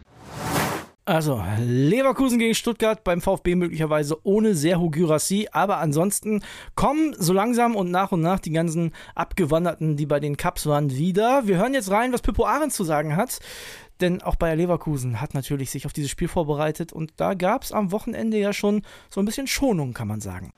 Also, 1.08 1.40
Leverkusen 1.60 2.40
gegen 2.40 2.56
Stuttgart 2.56 3.04
beim 3.04 3.20
VfB 3.20 3.54
möglicherweise 3.54 4.18
ohne 4.24 4.56
Serhu 4.56 4.90
Gyrassi, 4.90 5.46
aber 5.52 5.78
ansonsten 5.78 6.42
kommen 6.74 7.14
so 7.16 7.32
langsam 7.32 7.76
und 7.76 7.92
nach 7.92 8.10
und 8.10 8.22
nach 8.22 8.40
die 8.40 8.50
ganzen 8.50 8.90
Abgewanderten, 9.14 9.96
die 9.96 10.04
bei 10.04 10.18
den 10.18 10.36
Cups 10.36 10.66
waren, 10.66 10.90
wieder. 10.90 11.46
Wir 11.46 11.58
hören 11.58 11.74
jetzt 11.74 11.92
rein, 11.92 12.12
was 12.12 12.22
Pippo 12.22 12.44
Ahrens 12.44 12.74
zu 12.74 12.82
sagen 12.82 13.14
hat. 13.14 13.38
Denn 14.00 14.22
auch 14.22 14.36
Bayer 14.36 14.56
Leverkusen 14.56 15.20
hat 15.20 15.34
natürlich 15.34 15.70
sich 15.70 15.86
auf 15.86 15.92
dieses 15.92 16.10
Spiel 16.10 16.28
vorbereitet 16.28 16.92
und 16.92 17.12
da 17.16 17.34
gab 17.34 17.62
es 17.62 17.72
am 17.72 17.92
Wochenende 17.92 18.38
ja 18.38 18.52
schon 18.52 18.82
so 19.10 19.20
ein 19.20 19.26
bisschen 19.26 19.46
Schonung, 19.46 19.94
kann 19.94 20.08
man 20.08 20.20
sagen. 20.20 20.50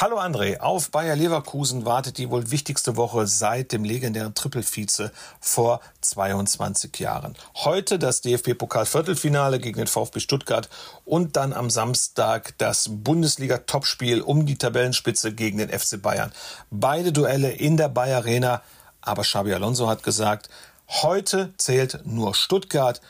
Hallo 0.00 0.20
André, 0.20 0.60
auf 0.60 0.92
Bayer 0.92 1.16
Leverkusen 1.16 1.84
wartet 1.84 2.18
die 2.18 2.30
wohl 2.30 2.52
wichtigste 2.52 2.96
Woche 2.96 3.26
seit 3.26 3.72
dem 3.72 3.82
legendären 3.82 4.32
Triple-Vize 4.32 5.10
vor 5.40 5.80
22 6.02 7.00
Jahren. 7.00 7.34
Heute 7.56 7.98
das 7.98 8.20
DFB-Pokal-Viertelfinale 8.20 9.58
gegen 9.58 9.78
den 9.78 9.88
VfB 9.88 10.20
Stuttgart 10.20 10.68
und 11.04 11.34
dann 11.34 11.52
am 11.52 11.68
Samstag 11.68 12.56
das 12.58 12.88
Bundesliga-Topspiel 12.88 14.20
um 14.20 14.46
die 14.46 14.56
Tabellenspitze 14.56 15.34
gegen 15.34 15.58
den 15.58 15.76
FC 15.76 16.00
Bayern. 16.00 16.30
Beide 16.70 17.10
Duelle 17.10 17.50
in 17.50 17.76
der 17.76 17.88
Bayer 17.88 18.18
Arena, 18.18 18.62
aber 19.00 19.22
Xabi 19.22 19.52
Alonso 19.52 19.88
hat 19.88 20.04
gesagt, 20.04 20.48
heute 20.88 21.54
zählt 21.58 22.00
nur 22.04 22.34
Stuttgart 22.34 23.00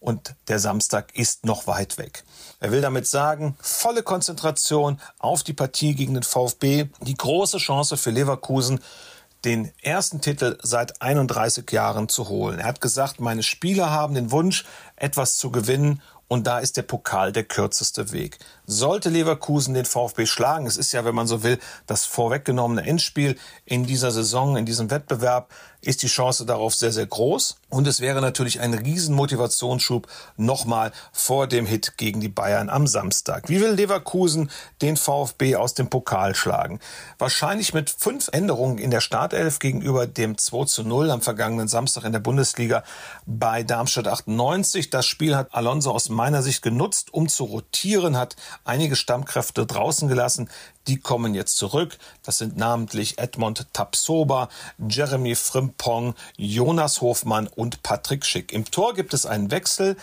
und 0.00 0.34
der 0.48 0.58
Samstag 0.58 1.14
ist 1.14 1.44
noch 1.44 1.66
weit 1.66 1.98
weg. 1.98 2.24
Er 2.60 2.72
will 2.72 2.80
damit 2.80 3.06
sagen, 3.06 3.56
volle 3.60 4.02
Konzentration 4.02 5.00
auf 5.18 5.42
die 5.42 5.52
Partie 5.52 5.94
gegen 5.94 6.14
den 6.14 6.22
VfB, 6.22 6.86
die 7.00 7.16
große 7.16 7.58
Chance 7.58 7.96
für 7.96 8.10
Leverkusen, 8.10 8.80
den 9.44 9.72
ersten 9.82 10.20
Titel 10.20 10.58
seit 10.62 11.02
31 11.02 11.70
Jahren 11.70 12.08
zu 12.08 12.28
holen. 12.28 12.58
Er 12.58 12.66
hat 12.66 12.80
gesagt, 12.80 13.20
meine 13.20 13.42
Spieler 13.42 13.90
haben 13.90 14.14
den 14.14 14.30
Wunsch, 14.30 14.64
etwas 14.96 15.36
zu 15.36 15.50
gewinnen 15.50 16.02
und 16.28 16.46
da 16.46 16.58
ist 16.58 16.76
der 16.76 16.82
Pokal 16.82 17.32
der 17.32 17.44
kürzeste 17.44 18.12
Weg. 18.12 18.38
Sollte 18.66 19.10
Leverkusen 19.10 19.74
den 19.74 19.84
VfB 19.84 20.26
schlagen, 20.26 20.66
es 20.66 20.76
ist 20.76 20.92
ja, 20.92 21.04
wenn 21.04 21.14
man 21.14 21.28
so 21.28 21.44
will, 21.44 21.58
das 21.86 22.04
vorweggenommene 22.04 22.84
Endspiel 22.84 23.36
in 23.64 23.84
dieser 23.84 24.10
Saison, 24.10 24.56
in 24.56 24.66
diesem 24.66 24.90
Wettbewerb, 24.90 25.50
ist 25.86 26.02
die 26.02 26.08
Chance 26.08 26.44
darauf 26.46 26.74
sehr, 26.74 26.92
sehr 26.92 27.06
groß. 27.06 27.56
Und 27.68 27.86
es 27.86 28.00
wäre 28.00 28.20
natürlich 28.20 28.60
ein 28.60 28.74
riesen 28.74 29.14
Motivationsschub 29.14 30.08
nochmal 30.36 30.92
vor 31.12 31.46
dem 31.46 31.66
Hit 31.66 31.96
gegen 31.96 32.20
die 32.20 32.28
Bayern 32.28 32.70
am 32.70 32.86
Samstag. 32.86 33.48
Wie 33.48 33.60
will 33.60 33.72
Leverkusen 33.72 34.50
den 34.82 34.96
VfB 34.96 35.56
aus 35.56 35.74
dem 35.74 35.88
Pokal 35.88 36.34
schlagen? 36.34 36.80
Wahrscheinlich 37.18 37.74
mit 37.74 37.90
fünf 37.90 38.28
Änderungen 38.32 38.78
in 38.78 38.90
der 38.90 39.00
Startelf 39.00 39.58
gegenüber 39.58 40.06
dem 40.06 40.38
2 40.38 40.64
zu 40.64 40.82
0 40.82 41.10
am 41.10 41.22
vergangenen 41.22 41.68
Samstag 41.68 42.04
in 42.04 42.12
der 42.12 42.20
Bundesliga 42.20 42.82
bei 43.26 43.62
Darmstadt 43.62 44.08
98. 44.08 44.90
Das 44.90 45.06
Spiel 45.06 45.36
hat 45.36 45.54
Alonso 45.54 45.92
aus 45.92 46.08
meiner 46.08 46.42
Sicht 46.42 46.62
genutzt, 46.62 47.12
um 47.12 47.28
zu 47.28 47.44
rotieren, 47.44 48.16
hat 48.16 48.36
einige 48.64 48.96
Stammkräfte 48.96 49.66
draußen 49.66 50.08
gelassen. 50.08 50.48
Die 50.86 50.98
kommen 50.98 51.34
jetzt 51.34 51.56
zurück. 51.56 51.98
Das 52.22 52.38
sind 52.38 52.56
namentlich 52.56 53.18
Edmond 53.18 53.66
Tapsoba, 53.72 54.48
Jeremy 54.88 55.34
Frimpong, 55.34 56.14
Jonas 56.36 57.00
Hofmann 57.00 57.46
und 57.48 57.82
Patrick 57.82 58.24
Schick. 58.24 58.52
Im 58.52 58.64
Tor 58.64 58.94
gibt 58.94 59.14
es 59.14 59.26
einen 59.26 59.50
Wechsel. 59.50 59.96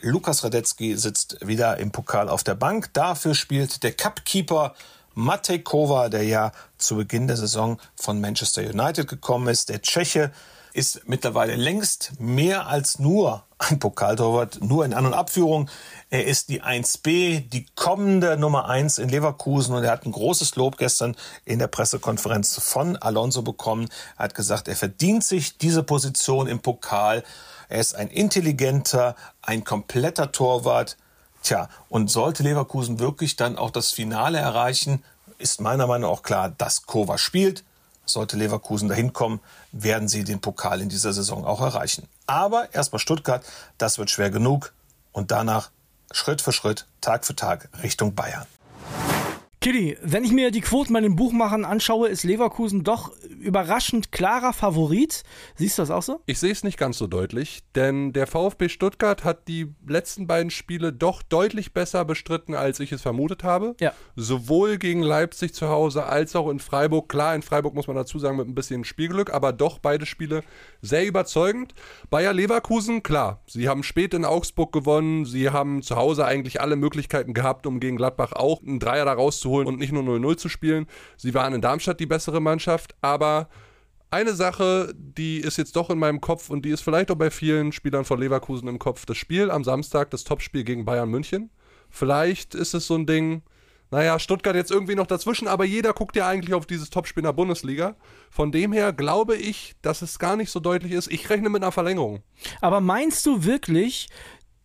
Lukas 0.00 0.42
Radetzky 0.42 0.96
sitzt 0.96 1.38
wieder 1.46 1.78
im 1.78 1.92
Pokal 1.92 2.28
auf 2.28 2.42
der 2.42 2.54
Bank. 2.54 2.92
Dafür 2.92 3.34
spielt 3.34 3.82
der 3.82 3.92
Cupkeeper 3.92 4.74
Matej 5.14 5.60
Kova, 5.60 6.08
der 6.08 6.24
ja 6.24 6.52
zu 6.78 6.96
Beginn 6.96 7.26
der 7.26 7.36
Saison 7.36 7.78
von 7.94 8.20
Manchester 8.20 8.62
United 8.62 9.08
gekommen 9.08 9.48
ist. 9.48 9.68
Der 9.68 9.82
Tscheche 9.82 10.32
ist 10.72 11.08
mittlerweile 11.08 11.56
längst 11.56 12.12
mehr 12.18 12.66
als 12.66 12.98
nur 12.98 13.44
ein 13.58 13.78
Pokaltorwart, 13.78 14.60
nur 14.62 14.84
in 14.84 14.94
An- 14.94 15.06
und 15.06 15.14
Abführung. 15.14 15.68
Er 16.10 16.26
ist 16.26 16.48
die 16.48 16.62
1B, 16.62 17.48
die 17.48 17.66
kommende 17.74 18.36
Nummer 18.36 18.68
1 18.68 18.98
in 18.98 19.08
Leverkusen 19.08 19.74
und 19.74 19.84
er 19.84 19.92
hat 19.92 20.04
ein 20.04 20.12
großes 20.12 20.56
Lob 20.56 20.78
gestern 20.78 21.16
in 21.44 21.58
der 21.58 21.68
Pressekonferenz 21.68 22.58
von 22.60 22.96
Alonso 22.96 23.42
bekommen. 23.42 23.88
Er 24.16 24.24
hat 24.24 24.34
gesagt, 24.34 24.68
er 24.68 24.76
verdient 24.76 25.24
sich 25.24 25.58
diese 25.58 25.82
Position 25.82 26.46
im 26.46 26.60
Pokal. 26.60 27.22
Er 27.68 27.80
ist 27.80 27.94
ein 27.94 28.08
intelligenter, 28.08 29.14
ein 29.42 29.64
kompletter 29.64 30.32
Torwart. 30.32 30.96
Tja, 31.42 31.68
und 31.88 32.10
sollte 32.10 32.42
Leverkusen 32.42 32.98
wirklich 32.98 33.36
dann 33.36 33.58
auch 33.58 33.70
das 33.70 33.90
Finale 33.90 34.38
erreichen, 34.38 35.02
ist 35.38 35.60
meiner 35.60 35.86
Meinung 35.86 36.10
nach 36.10 36.18
auch 36.18 36.22
klar, 36.22 36.50
dass 36.50 36.86
Kova 36.86 37.18
spielt. 37.18 37.64
Sollte 38.04 38.36
Leverkusen 38.36 38.88
dahin 38.88 39.12
kommen, 39.12 39.40
werden 39.70 40.08
sie 40.08 40.24
den 40.24 40.40
Pokal 40.40 40.80
in 40.80 40.88
dieser 40.88 41.12
Saison 41.12 41.44
auch 41.44 41.60
erreichen. 41.60 42.08
Aber 42.26 42.74
erstmal 42.74 42.98
Stuttgart, 42.98 43.44
das 43.78 43.98
wird 43.98 44.10
schwer 44.10 44.30
genug. 44.30 44.72
Und 45.12 45.30
danach 45.30 45.70
Schritt 46.10 46.42
für 46.42 46.52
Schritt, 46.52 46.86
Tag 47.00 47.24
für 47.24 47.36
Tag 47.36 47.68
Richtung 47.82 48.14
Bayern. 48.14 48.46
Kitty, 49.62 49.96
wenn 50.02 50.24
ich 50.24 50.32
mir 50.32 50.50
die 50.50 50.60
Quoten 50.60 50.92
bei 50.92 51.00
den 51.00 51.14
Buchmachern 51.14 51.64
anschaue, 51.64 52.08
ist 52.08 52.24
Leverkusen 52.24 52.82
doch 52.82 53.12
überraschend 53.38 54.10
klarer 54.10 54.52
Favorit. 54.52 55.22
Siehst 55.54 55.78
du 55.78 55.82
das 55.82 55.92
auch 55.92 56.02
so? 56.02 56.20
Ich 56.26 56.40
sehe 56.40 56.50
es 56.50 56.64
nicht 56.64 56.76
ganz 56.76 56.98
so 56.98 57.06
deutlich, 57.06 57.62
denn 57.76 58.12
der 58.12 58.26
VfB 58.26 58.68
Stuttgart 58.68 59.22
hat 59.22 59.46
die 59.46 59.72
letzten 59.86 60.26
beiden 60.26 60.50
Spiele 60.50 60.92
doch 60.92 61.22
deutlich 61.22 61.72
besser 61.72 62.04
bestritten, 62.04 62.56
als 62.56 62.80
ich 62.80 62.90
es 62.90 63.02
vermutet 63.02 63.44
habe. 63.44 63.76
Ja. 63.78 63.92
Sowohl 64.16 64.78
gegen 64.78 65.00
Leipzig 65.00 65.54
zu 65.54 65.68
Hause 65.68 66.06
als 66.06 66.34
auch 66.34 66.50
in 66.50 66.58
Freiburg. 66.58 67.08
Klar, 67.08 67.36
in 67.36 67.42
Freiburg 67.42 67.74
muss 67.74 67.86
man 67.86 67.94
dazu 67.94 68.18
sagen, 68.18 68.38
mit 68.38 68.48
ein 68.48 68.56
bisschen 68.56 68.82
Spielglück, 68.82 69.32
aber 69.32 69.52
doch 69.52 69.78
beide 69.78 70.06
Spiele 70.06 70.42
sehr 70.80 71.06
überzeugend. 71.06 71.72
Bayer 72.10 72.32
Leverkusen, 72.32 73.04
klar, 73.04 73.40
sie 73.46 73.68
haben 73.68 73.84
spät 73.84 74.12
in 74.12 74.24
Augsburg 74.24 74.72
gewonnen, 74.72 75.24
sie 75.24 75.50
haben 75.50 75.82
zu 75.82 75.94
Hause 75.94 76.24
eigentlich 76.24 76.60
alle 76.60 76.74
Möglichkeiten 76.74 77.32
gehabt, 77.32 77.64
um 77.64 77.78
gegen 77.78 77.96
Gladbach 77.96 78.32
auch 78.32 78.60
einen 78.60 78.80
Dreier 78.80 79.04
da 79.04 79.12
rauszuholen 79.12 79.51
und 79.60 79.78
nicht 79.78 79.92
nur 79.92 80.02
0-0 80.02 80.36
zu 80.36 80.48
spielen. 80.48 80.86
Sie 81.16 81.34
waren 81.34 81.54
in 81.54 81.60
Darmstadt 81.60 82.00
die 82.00 82.06
bessere 82.06 82.40
Mannschaft, 82.40 82.94
aber 83.00 83.48
eine 84.10 84.34
Sache, 84.34 84.92
die 84.94 85.38
ist 85.38 85.56
jetzt 85.56 85.74
doch 85.74 85.88
in 85.88 85.98
meinem 85.98 86.20
Kopf 86.20 86.50
und 86.50 86.64
die 86.64 86.70
ist 86.70 86.82
vielleicht 86.82 87.10
auch 87.10 87.16
bei 87.16 87.30
vielen 87.30 87.72
Spielern 87.72 88.04
von 88.04 88.20
Leverkusen 88.20 88.68
im 88.68 88.78
Kopf. 88.78 89.06
Das 89.06 89.16
Spiel 89.16 89.50
am 89.50 89.64
Samstag, 89.64 90.10
das 90.10 90.24
Topspiel 90.24 90.64
gegen 90.64 90.84
Bayern 90.84 91.08
München. 91.08 91.50
Vielleicht 91.88 92.54
ist 92.54 92.74
es 92.74 92.86
so 92.86 92.94
ein 92.94 93.06
Ding, 93.06 93.42
naja, 93.92 94.18
Stuttgart 94.18 94.56
jetzt 94.56 94.70
irgendwie 94.70 94.94
noch 94.94 95.06
dazwischen, 95.06 95.46
aber 95.46 95.64
jeder 95.64 95.92
guckt 95.92 96.16
ja 96.16 96.26
eigentlich 96.26 96.54
auf 96.54 96.64
dieses 96.64 96.88
Topspiel 96.88 97.20
in 97.20 97.26
der 97.26 97.34
Bundesliga. 97.34 97.94
Von 98.30 98.50
dem 98.50 98.72
her 98.72 98.92
glaube 98.92 99.36
ich, 99.36 99.74
dass 99.82 100.00
es 100.00 100.18
gar 100.18 100.36
nicht 100.36 100.50
so 100.50 100.60
deutlich 100.60 100.92
ist. 100.92 101.12
Ich 101.12 101.28
rechne 101.28 101.50
mit 101.50 101.62
einer 101.62 101.72
Verlängerung. 101.72 102.22
Aber 102.62 102.80
meinst 102.80 103.26
du 103.26 103.44
wirklich, 103.44 104.08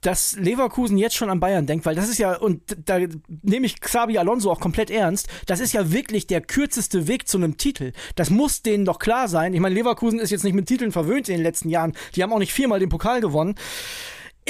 dass 0.01 0.36
Leverkusen 0.36 0.98
jetzt 0.98 1.16
schon 1.16 1.30
an 1.30 1.39
Bayern 1.39 1.66
denkt, 1.66 1.86
weil 1.86 1.96
das 1.96 2.10
ist 2.10 2.18
ja, 2.18 2.38
und 2.38 2.62
da 2.86 3.00
nehme 3.42 3.66
ich 3.66 3.82
Xabi 3.82 4.18
Alonso 4.18 4.51
auch 4.51 4.60
komplett 4.60 4.89
ernst, 4.89 5.27
das 5.46 5.60
ist 5.60 5.74
ja 5.74 5.92
wirklich 5.92 6.27
der 6.27 6.42
kürzeste 6.42 7.08
Weg 7.08 7.27
zu 7.27 7.38
einem 7.38 7.58
Titel. 7.58 7.94
Das 8.16 8.30
muss 8.30 8.62
denen 8.62 8.86
doch 8.86 9.00
klar 9.00 9.27
sein. 9.27 9.54
Ich 9.54 9.60
meine, 9.60 9.75
Leverkusen 9.75 10.20
ist 10.20 10.32
jetzt 10.32 10.44
nicht 10.44 10.54
mit 10.54 10.68
Titeln 10.68 10.92
verwöhnt 10.92 11.30
in 11.30 11.36
den 11.36 11.44
letzten 11.44 11.70
Jahren. 11.70 11.94
Die 12.16 12.24
haben 12.24 12.32
auch 12.32 12.39
nicht 12.39 12.54
viermal 12.54 12.80
den 12.80 12.89
Pokal 12.89 13.22
gewonnen. 13.22 13.56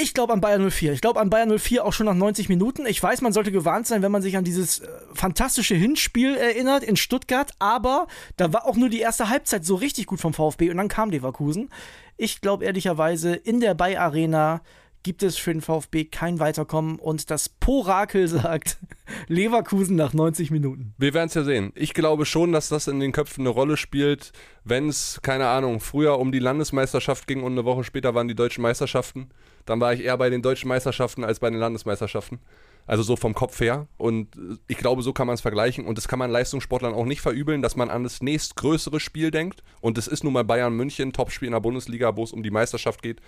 Ich 0.00 0.14
glaube 0.14 0.32
an 0.32 0.40
Bayern 0.40 0.70
04. 0.70 0.92
Ich 0.92 1.00
glaube 1.00 1.18
an 1.18 1.28
Bayern 1.28 1.58
04 1.58 1.84
auch 1.84 1.92
schon 1.92 2.06
nach 2.06 2.14
90 2.14 2.48
Minuten. 2.48 2.86
Ich 2.86 3.02
weiß, 3.02 3.20
man 3.20 3.32
sollte 3.32 3.50
gewarnt 3.50 3.88
sein, 3.88 4.00
wenn 4.00 4.12
man 4.12 4.22
sich 4.22 4.36
an 4.36 4.44
dieses 4.44 4.78
äh, 4.78 4.88
fantastische 5.12 5.74
Hinspiel 5.74 6.36
erinnert 6.36 6.84
in 6.84 6.94
Stuttgart, 6.94 7.50
aber 7.58 8.06
da 8.36 8.52
war 8.52 8.64
auch 8.64 8.76
nur 8.76 8.90
die 8.90 9.00
erste 9.00 9.28
Halbzeit 9.28 9.64
so 9.64 9.74
richtig 9.74 10.06
gut 10.06 10.20
vom 10.20 10.32
VfB 10.32 10.70
und 10.70 10.76
dann 10.76 10.86
kam 10.86 11.10
Leverkusen. 11.10 11.68
Ich 12.16 12.40
glaube 12.40 12.64
ehrlicherweise 12.64 13.34
in 13.34 13.58
der 13.58 13.74
Bay 13.74 13.96
Arena 13.96 14.62
gibt 15.02 15.22
es 15.22 15.36
für 15.36 15.52
den 15.52 15.60
VfB 15.60 16.04
kein 16.04 16.38
Weiterkommen 16.38 16.98
und 16.98 17.30
das 17.30 17.48
Porakel 17.48 18.28
sagt 18.28 18.78
Leverkusen 19.26 19.96
nach 19.96 20.12
90 20.12 20.50
Minuten. 20.50 20.94
Wir 20.98 21.14
werden 21.14 21.28
es 21.28 21.34
ja 21.34 21.44
sehen. 21.44 21.72
Ich 21.74 21.94
glaube 21.94 22.26
schon, 22.26 22.52
dass 22.52 22.68
das 22.68 22.88
in 22.88 23.00
den 23.00 23.12
Köpfen 23.12 23.42
eine 23.42 23.50
Rolle 23.50 23.76
spielt, 23.76 24.32
wenn 24.64 24.88
es, 24.88 25.20
keine 25.22 25.48
Ahnung, 25.48 25.80
früher 25.80 26.18
um 26.18 26.32
die 26.32 26.38
Landesmeisterschaft 26.38 27.26
ging 27.26 27.42
und 27.42 27.52
eine 27.52 27.64
Woche 27.64 27.84
später 27.84 28.14
waren 28.14 28.28
die 28.28 28.34
deutschen 28.34 28.62
Meisterschaften. 28.62 29.30
Dann 29.66 29.80
war 29.80 29.92
ich 29.92 30.04
eher 30.04 30.16
bei 30.16 30.30
den 30.30 30.42
deutschen 30.42 30.68
Meisterschaften 30.68 31.24
als 31.24 31.40
bei 31.40 31.50
den 31.50 31.58
Landesmeisterschaften. 31.58 32.40
Also 32.88 33.04
so 33.04 33.14
vom 33.14 33.34
Kopf 33.34 33.60
her. 33.60 33.86
Und 33.98 34.28
ich 34.66 34.78
glaube, 34.78 35.02
so 35.02 35.12
kann 35.12 35.28
man 35.28 35.34
es 35.34 35.40
vergleichen. 35.40 35.86
Und 35.86 35.98
das 35.98 36.08
kann 36.08 36.18
man 36.18 36.30
Leistungssportlern 36.30 36.94
auch 36.94 37.04
nicht 37.04 37.20
verübeln, 37.20 37.62
dass 37.62 37.76
man 37.76 37.90
an 37.90 38.02
das 38.02 38.22
nächstgrößere 38.22 38.98
Spiel 38.98 39.30
denkt. 39.30 39.62
Und 39.80 39.98
es 39.98 40.08
ist 40.08 40.24
nun 40.24 40.32
mal 40.32 40.42
Bayern 40.42 40.74
München, 40.74 41.12
Topspiel 41.12 41.46
in 41.46 41.52
der 41.52 41.60
Bundesliga, 41.60 42.16
wo 42.16 42.24
es 42.24 42.32
um 42.32 42.42
die 42.42 42.50
Meisterschaft 42.50 43.02
geht 43.02 43.20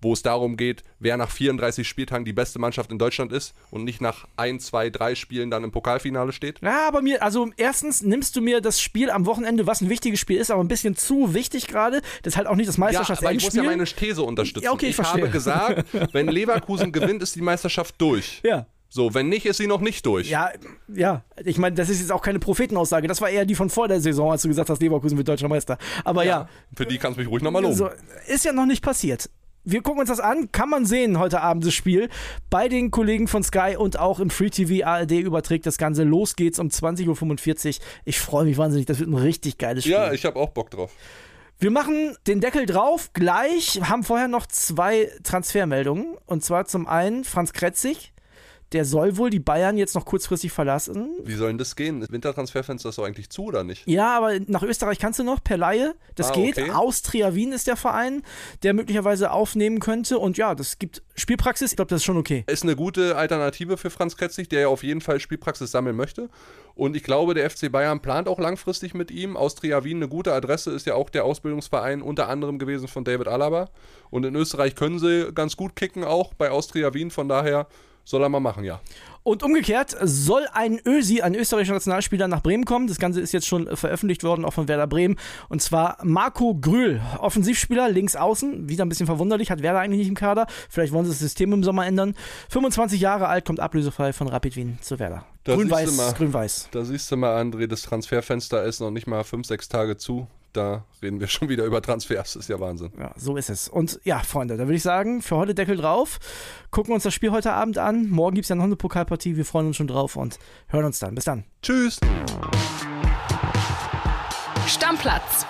wo 0.00 0.12
es 0.12 0.22
darum 0.22 0.56
geht, 0.56 0.82
wer 0.98 1.16
nach 1.16 1.30
34 1.30 1.86
Spieltagen 1.86 2.24
die 2.24 2.32
beste 2.32 2.58
Mannschaft 2.58 2.90
in 2.92 2.98
Deutschland 2.98 3.32
ist 3.32 3.54
und 3.70 3.84
nicht 3.84 4.00
nach 4.00 4.26
ein, 4.36 4.60
zwei, 4.60 4.90
drei 4.90 5.14
Spielen 5.14 5.50
dann 5.50 5.64
im 5.64 5.72
Pokalfinale 5.72 6.32
steht? 6.32 6.60
Ja, 6.62 6.86
aber 6.86 7.02
mir, 7.02 7.22
also 7.22 7.50
erstens 7.56 8.02
nimmst 8.02 8.36
du 8.36 8.40
mir 8.40 8.60
das 8.60 8.80
Spiel 8.80 9.10
am 9.10 9.26
Wochenende, 9.26 9.66
was 9.66 9.80
ein 9.80 9.88
wichtiges 9.88 10.20
Spiel 10.20 10.38
ist, 10.38 10.50
aber 10.50 10.62
ein 10.62 10.68
bisschen 10.68 10.96
zu 10.96 11.34
wichtig 11.34 11.66
gerade. 11.66 12.00
Das 12.22 12.34
ist 12.34 12.36
halt 12.36 12.46
auch 12.46 12.56
nicht 12.56 12.68
das 12.68 12.78
Meisterschaftsendspiel. 12.78 13.24
Ja, 13.24 13.30
aber 13.30 13.36
ich 13.36 13.44
muss 13.44 13.54
ja 13.54 13.62
meine 13.62 13.84
These 13.84 14.22
unterstützen. 14.22 14.64
Ja, 14.64 14.72
okay, 14.72 14.88
ich, 14.88 14.98
ich 14.98 15.04
habe 15.04 15.28
gesagt, 15.30 15.84
wenn 16.12 16.28
Leverkusen 16.28 16.92
gewinnt, 16.92 17.22
ist 17.22 17.34
die 17.34 17.42
Meisterschaft 17.42 17.96
durch. 17.98 18.40
Ja. 18.44 18.66
So, 18.90 19.12
wenn 19.12 19.28
nicht, 19.28 19.44
ist 19.44 19.58
sie 19.58 19.66
noch 19.66 19.80
nicht 19.80 20.06
durch. 20.06 20.30
Ja, 20.30 20.50
ja. 20.88 21.22
Ich 21.44 21.58
meine, 21.58 21.76
das 21.76 21.90
ist 21.90 22.00
jetzt 22.00 22.10
auch 22.10 22.22
keine 22.22 22.38
Prophetenaussage. 22.38 23.06
Das 23.06 23.20
war 23.20 23.28
eher 23.28 23.44
die 23.44 23.54
von 23.54 23.68
vor 23.68 23.86
der 23.86 24.00
Saison, 24.00 24.32
als 24.32 24.42
du 24.42 24.48
gesagt 24.48 24.70
hast, 24.70 24.80
Leverkusen 24.80 25.18
wird 25.18 25.28
deutscher 25.28 25.48
Meister. 25.48 25.76
Aber 26.04 26.24
ja. 26.24 26.30
ja 26.30 26.48
für 26.74 26.86
die 26.86 26.96
kannst 26.98 27.18
du 27.18 27.22
mich 27.22 27.30
ruhig 27.30 27.42
nochmal 27.42 27.62
loben. 27.62 27.74
So, 27.74 27.90
ist 28.26 28.44
ja 28.44 28.52
noch 28.52 28.66
nicht 28.66 28.82
passiert 28.82 29.28
wir 29.70 29.82
gucken 29.82 30.00
uns 30.00 30.08
das 30.08 30.20
an. 30.20 30.50
Kann 30.50 30.70
man 30.70 30.86
sehen 30.86 31.18
heute 31.18 31.40
Abend 31.40 31.66
das 31.66 31.74
Spiel 31.74 32.08
bei 32.48 32.68
den 32.68 32.90
Kollegen 32.90 33.28
von 33.28 33.42
Sky 33.42 33.76
und 33.76 33.98
auch 33.98 34.18
im 34.18 34.30
Free 34.30 34.50
TV 34.50 34.86
ARD 34.86 35.12
überträgt 35.12 35.66
das 35.66 35.76
Ganze. 35.78 36.04
Los 36.04 36.36
geht's 36.36 36.58
um 36.58 36.68
20.45 36.68 37.68
Uhr. 37.68 37.84
Ich 38.04 38.18
freue 38.18 38.44
mich 38.44 38.56
wahnsinnig. 38.56 38.86
Das 38.86 38.98
wird 38.98 39.10
ein 39.10 39.14
richtig 39.14 39.58
geiles 39.58 39.84
Spiel. 39.84 39.94
Ja, 39.94 40.12
ich 40.12 40.24
habe 40.24 40.38
auch 40.38 40.50
Bock 40.50 40.70
drauf. 40.70 40.92
Wir 41.58 41.70
machen 41.70 42.16
den 42.26 42.40
Deckel 42.40 42.66
drauf. 42.66 43.10
Gleich 43.12 43.80
haben 43.82 44.04
vorher 44.04 44.28
noch 44.28 44.46
zwei 44.46 45.10
Transfermeldungen. 45.22 46.16
Und 46.24 46.44
zwar 46.44 46.66
zum 46.66 46.86
einen 46.86 47.24
Franz 47.24 47.52
Kretzig 47.52 48.12
der 48.72 48.84
soll 48.84 49.16
wohl 49.16 49.30
die 49.30 49.40
Bayern 49.40 49.78
jetzt 49.78 49.94
noch 49.94 50.04
kurzfristig 50.04 50.52
verlassen. 50.52 51.16
Wie 51.24 51.34
soll 51.34 51.48
denn 51.48 51.58
das 51.58 51.74
gehen? 51.74 52.04
Wintertransferfenster 52.08 52.90
ist 52.90 52.98
doch 52.98 53.04
eigentlich 53.04 53.30
zu, 53.30 53.44
oder 53.44 53.64
nicht? 53.64 53.86
Ja, 53.86 54.16
aber 54.16 54.38
nach 54.46 54.62
Österreich 54.62 54.98
kannst 54.98 55.18
du 55.18 55.24
noch 55.24 55.42
per 55.42 55.56
Laie. 55.56 55.94
Das 56.16 56.30
ah, 56.30 56.34
geht. 56.34 56.58
Okay. 56.58 56.70
Austria 56.70 57.34
Wien 57.34 57.52
ist 57.52 57.66
der 57.66 57.76
Verein, 57.76 58.22
der 58.62 58.74
möglicherweise 58.74 59.30
aufnehmen 59.30 59.80
könnte. 59.80 60.18
Und 60.18 60.36
ja, 60.36 60.54
das 60.54 60.78
gibt 60.78 61.02
Spielpraxis. 61.14 61.72
Ich 61.72 61.76
glaube, 61.76 61.88
das 61.88 61.98
ist 61.98 62.04
schon 62.04 62.18
okay. 62.18 62.44
Ist 62.46 62.62
eine 62.62 62.76
gute 62.76 63.16
Alternative 63.16 63.78
für 63.78 63.90
Franz 63.90 64.16
Kretzig, 64.16 64.48
der 64.48 64.60
ja 64.60 64.68
auf 64.68 64.82
jeden 64.82 65.00
Fall 65.00 65.18
Spielpraxis 65.18 65.70
sammeln 65.70 65.96
möchte. 65.96 66.28
Und 66.74 66.94
ich 66.94 67.02
glaube, 67.02 67.34
der 67.34 67.50
FC 67.50 67.72
Bayern 67.72 68.00
plant 68.00 68.28
auch 68.28 68.38
langfristig 68.38 68.94
mit 68.94 69.10
ihm. 69.10 69.36
Austria 69.36 69.82
Wien, 69.82 69.96
eine 69.96 70.08
gute 70.08 70.32
Adresse, 70.32 70.70
ist 70.70 70.86
ja 70.86 70.94
auch 70.94 71.10
der 71.10 71.24
Ausbildungsverein 71.24 72.02
unter 72.02 72.28
anderem 72.28 72.58
gewesen 72.58 72.86
von 72.86 73.02
David 73.02 73.28
Alaba. 73.28 73.70
Und 74.10 74.24
in 74.24 74.36
Österreich 74.36 74.76
können 74.76 74.98
sie 74.98 75.32
ganz 75.34 75.56
gut 75.56 75.74
kicken, 75.74 76.04
auch 76.04 76.34
bei 76.34 76.50
Austria 76.50 76.94
Wien. 76.94 77.10
Von 77.10 77.28
daher 77.28 77.66
soll 78.08 78.22
er 78.22 78.28
mal 78.28 78.40
machen, 78.40 78.64
ja. 78.64 78.80
Und 79.22 79.42
umgekehrt 79.42 79.94
soll 80.00 80.46
ein 80.54 80.80
Ösi, 80.86 81.20
ein 81.20 81.34
österreichischer 81.34 81.74
Nationalspieler, 81.74 82.28
nach 82.28 82.42
Bremen 82.42 82.64
kommen. 82.64 82.86
Das 82.86 82.98
Ganze 82.98 83.20
ist 83.20 83.32
jetzt 83.32 83.46
schon 83.46 83.76
veröffentlicht 83.76 84.24
worden, 84.24 84.46
auch 84.46 84.54
von 84.54 84.68
Werder 84.68 84.86
Bremen. 84.86 85.16
Und 85.50 85.60
zwar 85.60 85.98
Marco 86.02 86.54
Grühl, 86.54 87.02
Offensivspieler, 87.18 87.90
links 87.90 88.16
außen. 88.16 88.70
Wieder 88.70 88.86
ein 88.86 88.88
bisschen 88.88 89.04
verwunderlich, 89.04 89.50
hat 89.50 89.60
Werder 89.60 89.80
eigentlich 89.80 89.98
nicht 89.98 90.08
im 90.08 90.14
Kader. 90.14 90.46
Vielleicht 90.70 90.94
wollen 90.94 91.04
sie 91.04 91.10
das 91.10 91.18
System 91.18 91.52
im 91.52 91.62
Sommer 91.62 91.86
ändern. 91.86 92.14
25 92.48 92.98
Jahre 92.98 93.28
alt, 93.28 93.44
kommt 93.44 93.60
ablösefrei 93.60 94.14
von 94.14 94.28
Rapid 94.28 94.56
Wien 94.56 94.78
zu 94.80 94.98
Werder. 94.98 95.26
Grün-Weiß, 95.44 96.14
grün-weiß. 96.14 96.68
Da 96.70 96.84
siehst 96.84 97.12
du 97.12 97.16
mal, 97.16 97.38
André, 97.38 97.66
das 97.66 97.82
Transferfenster 97.82 98.64
ist 98.64 98.80
noch 98.80 98.90
nicht 98.90 99.06
mal 99.06 99.24
5, 99.24 99.46
6 99.46 99.68
Tage 99.68 99.96
zu 99.98 100.26
da 100.58 100.84
reden 101.02 101.20
wir 101.20 101.26
schon 101.28 101.48
wieder 101.48 101.64
über 101.64 101.80
Transfers. 101.80 102.34
Das 102.34 102.44
ist 102.44 102.48
ja 102.48 102.60
Wahnsinn. 102.60 102.92
Ja, 102.98 103.12
so 103.16 103.36
ist 103.36 103.50
es. 103.50 103.68
Und 103.68 104.00
ja, 104.04 104.18
Freunde, 104.20 104.56
da 104.56 104.64
würde 104.64 104.76
ich 104.76 104.82
sagen, 104.82 105.22
für 105.22 105.36
heute 105.36 105.54
Deckel 105.54 105.76
drauf. 105.76 106.18
Gucken 106.70 106.92
uns 106.92 107.04
das 107.04 107.14
Spiel 107.14 107.30
heute 107.30 107.52
Abend 107.52 107.78
an. 107.78 108.08
Morgen 108.10 108.34
gibt 108.34 108.44
es 108.44 108.48
ja 108.48 108.56
noch 108.56 108.64
eine 108.64 108.76
Pokalpartie. 108.76 109.36
Wir 109.36 109.44
freuen 109.44 109.68
uns 109.68 109.76
schon 109.76 109.86
drauf 109.86 110.16
und 110.16 110.38
hören 110.68 110.84
uns 110.84 110.98
dann. 110.98 111.14
Bis 111.14 111.24
dann. 111.24 111.44
Tschüss. 111.62 111.98
Stammplatz. 114.66 115.46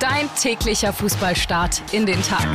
Dein 0.00 0.28
täglicher 0.40 0.92
Fußballstart 0.92 1.82
in 1.92 2.06
den 2.06 2.22
Tag. 2.22 2.46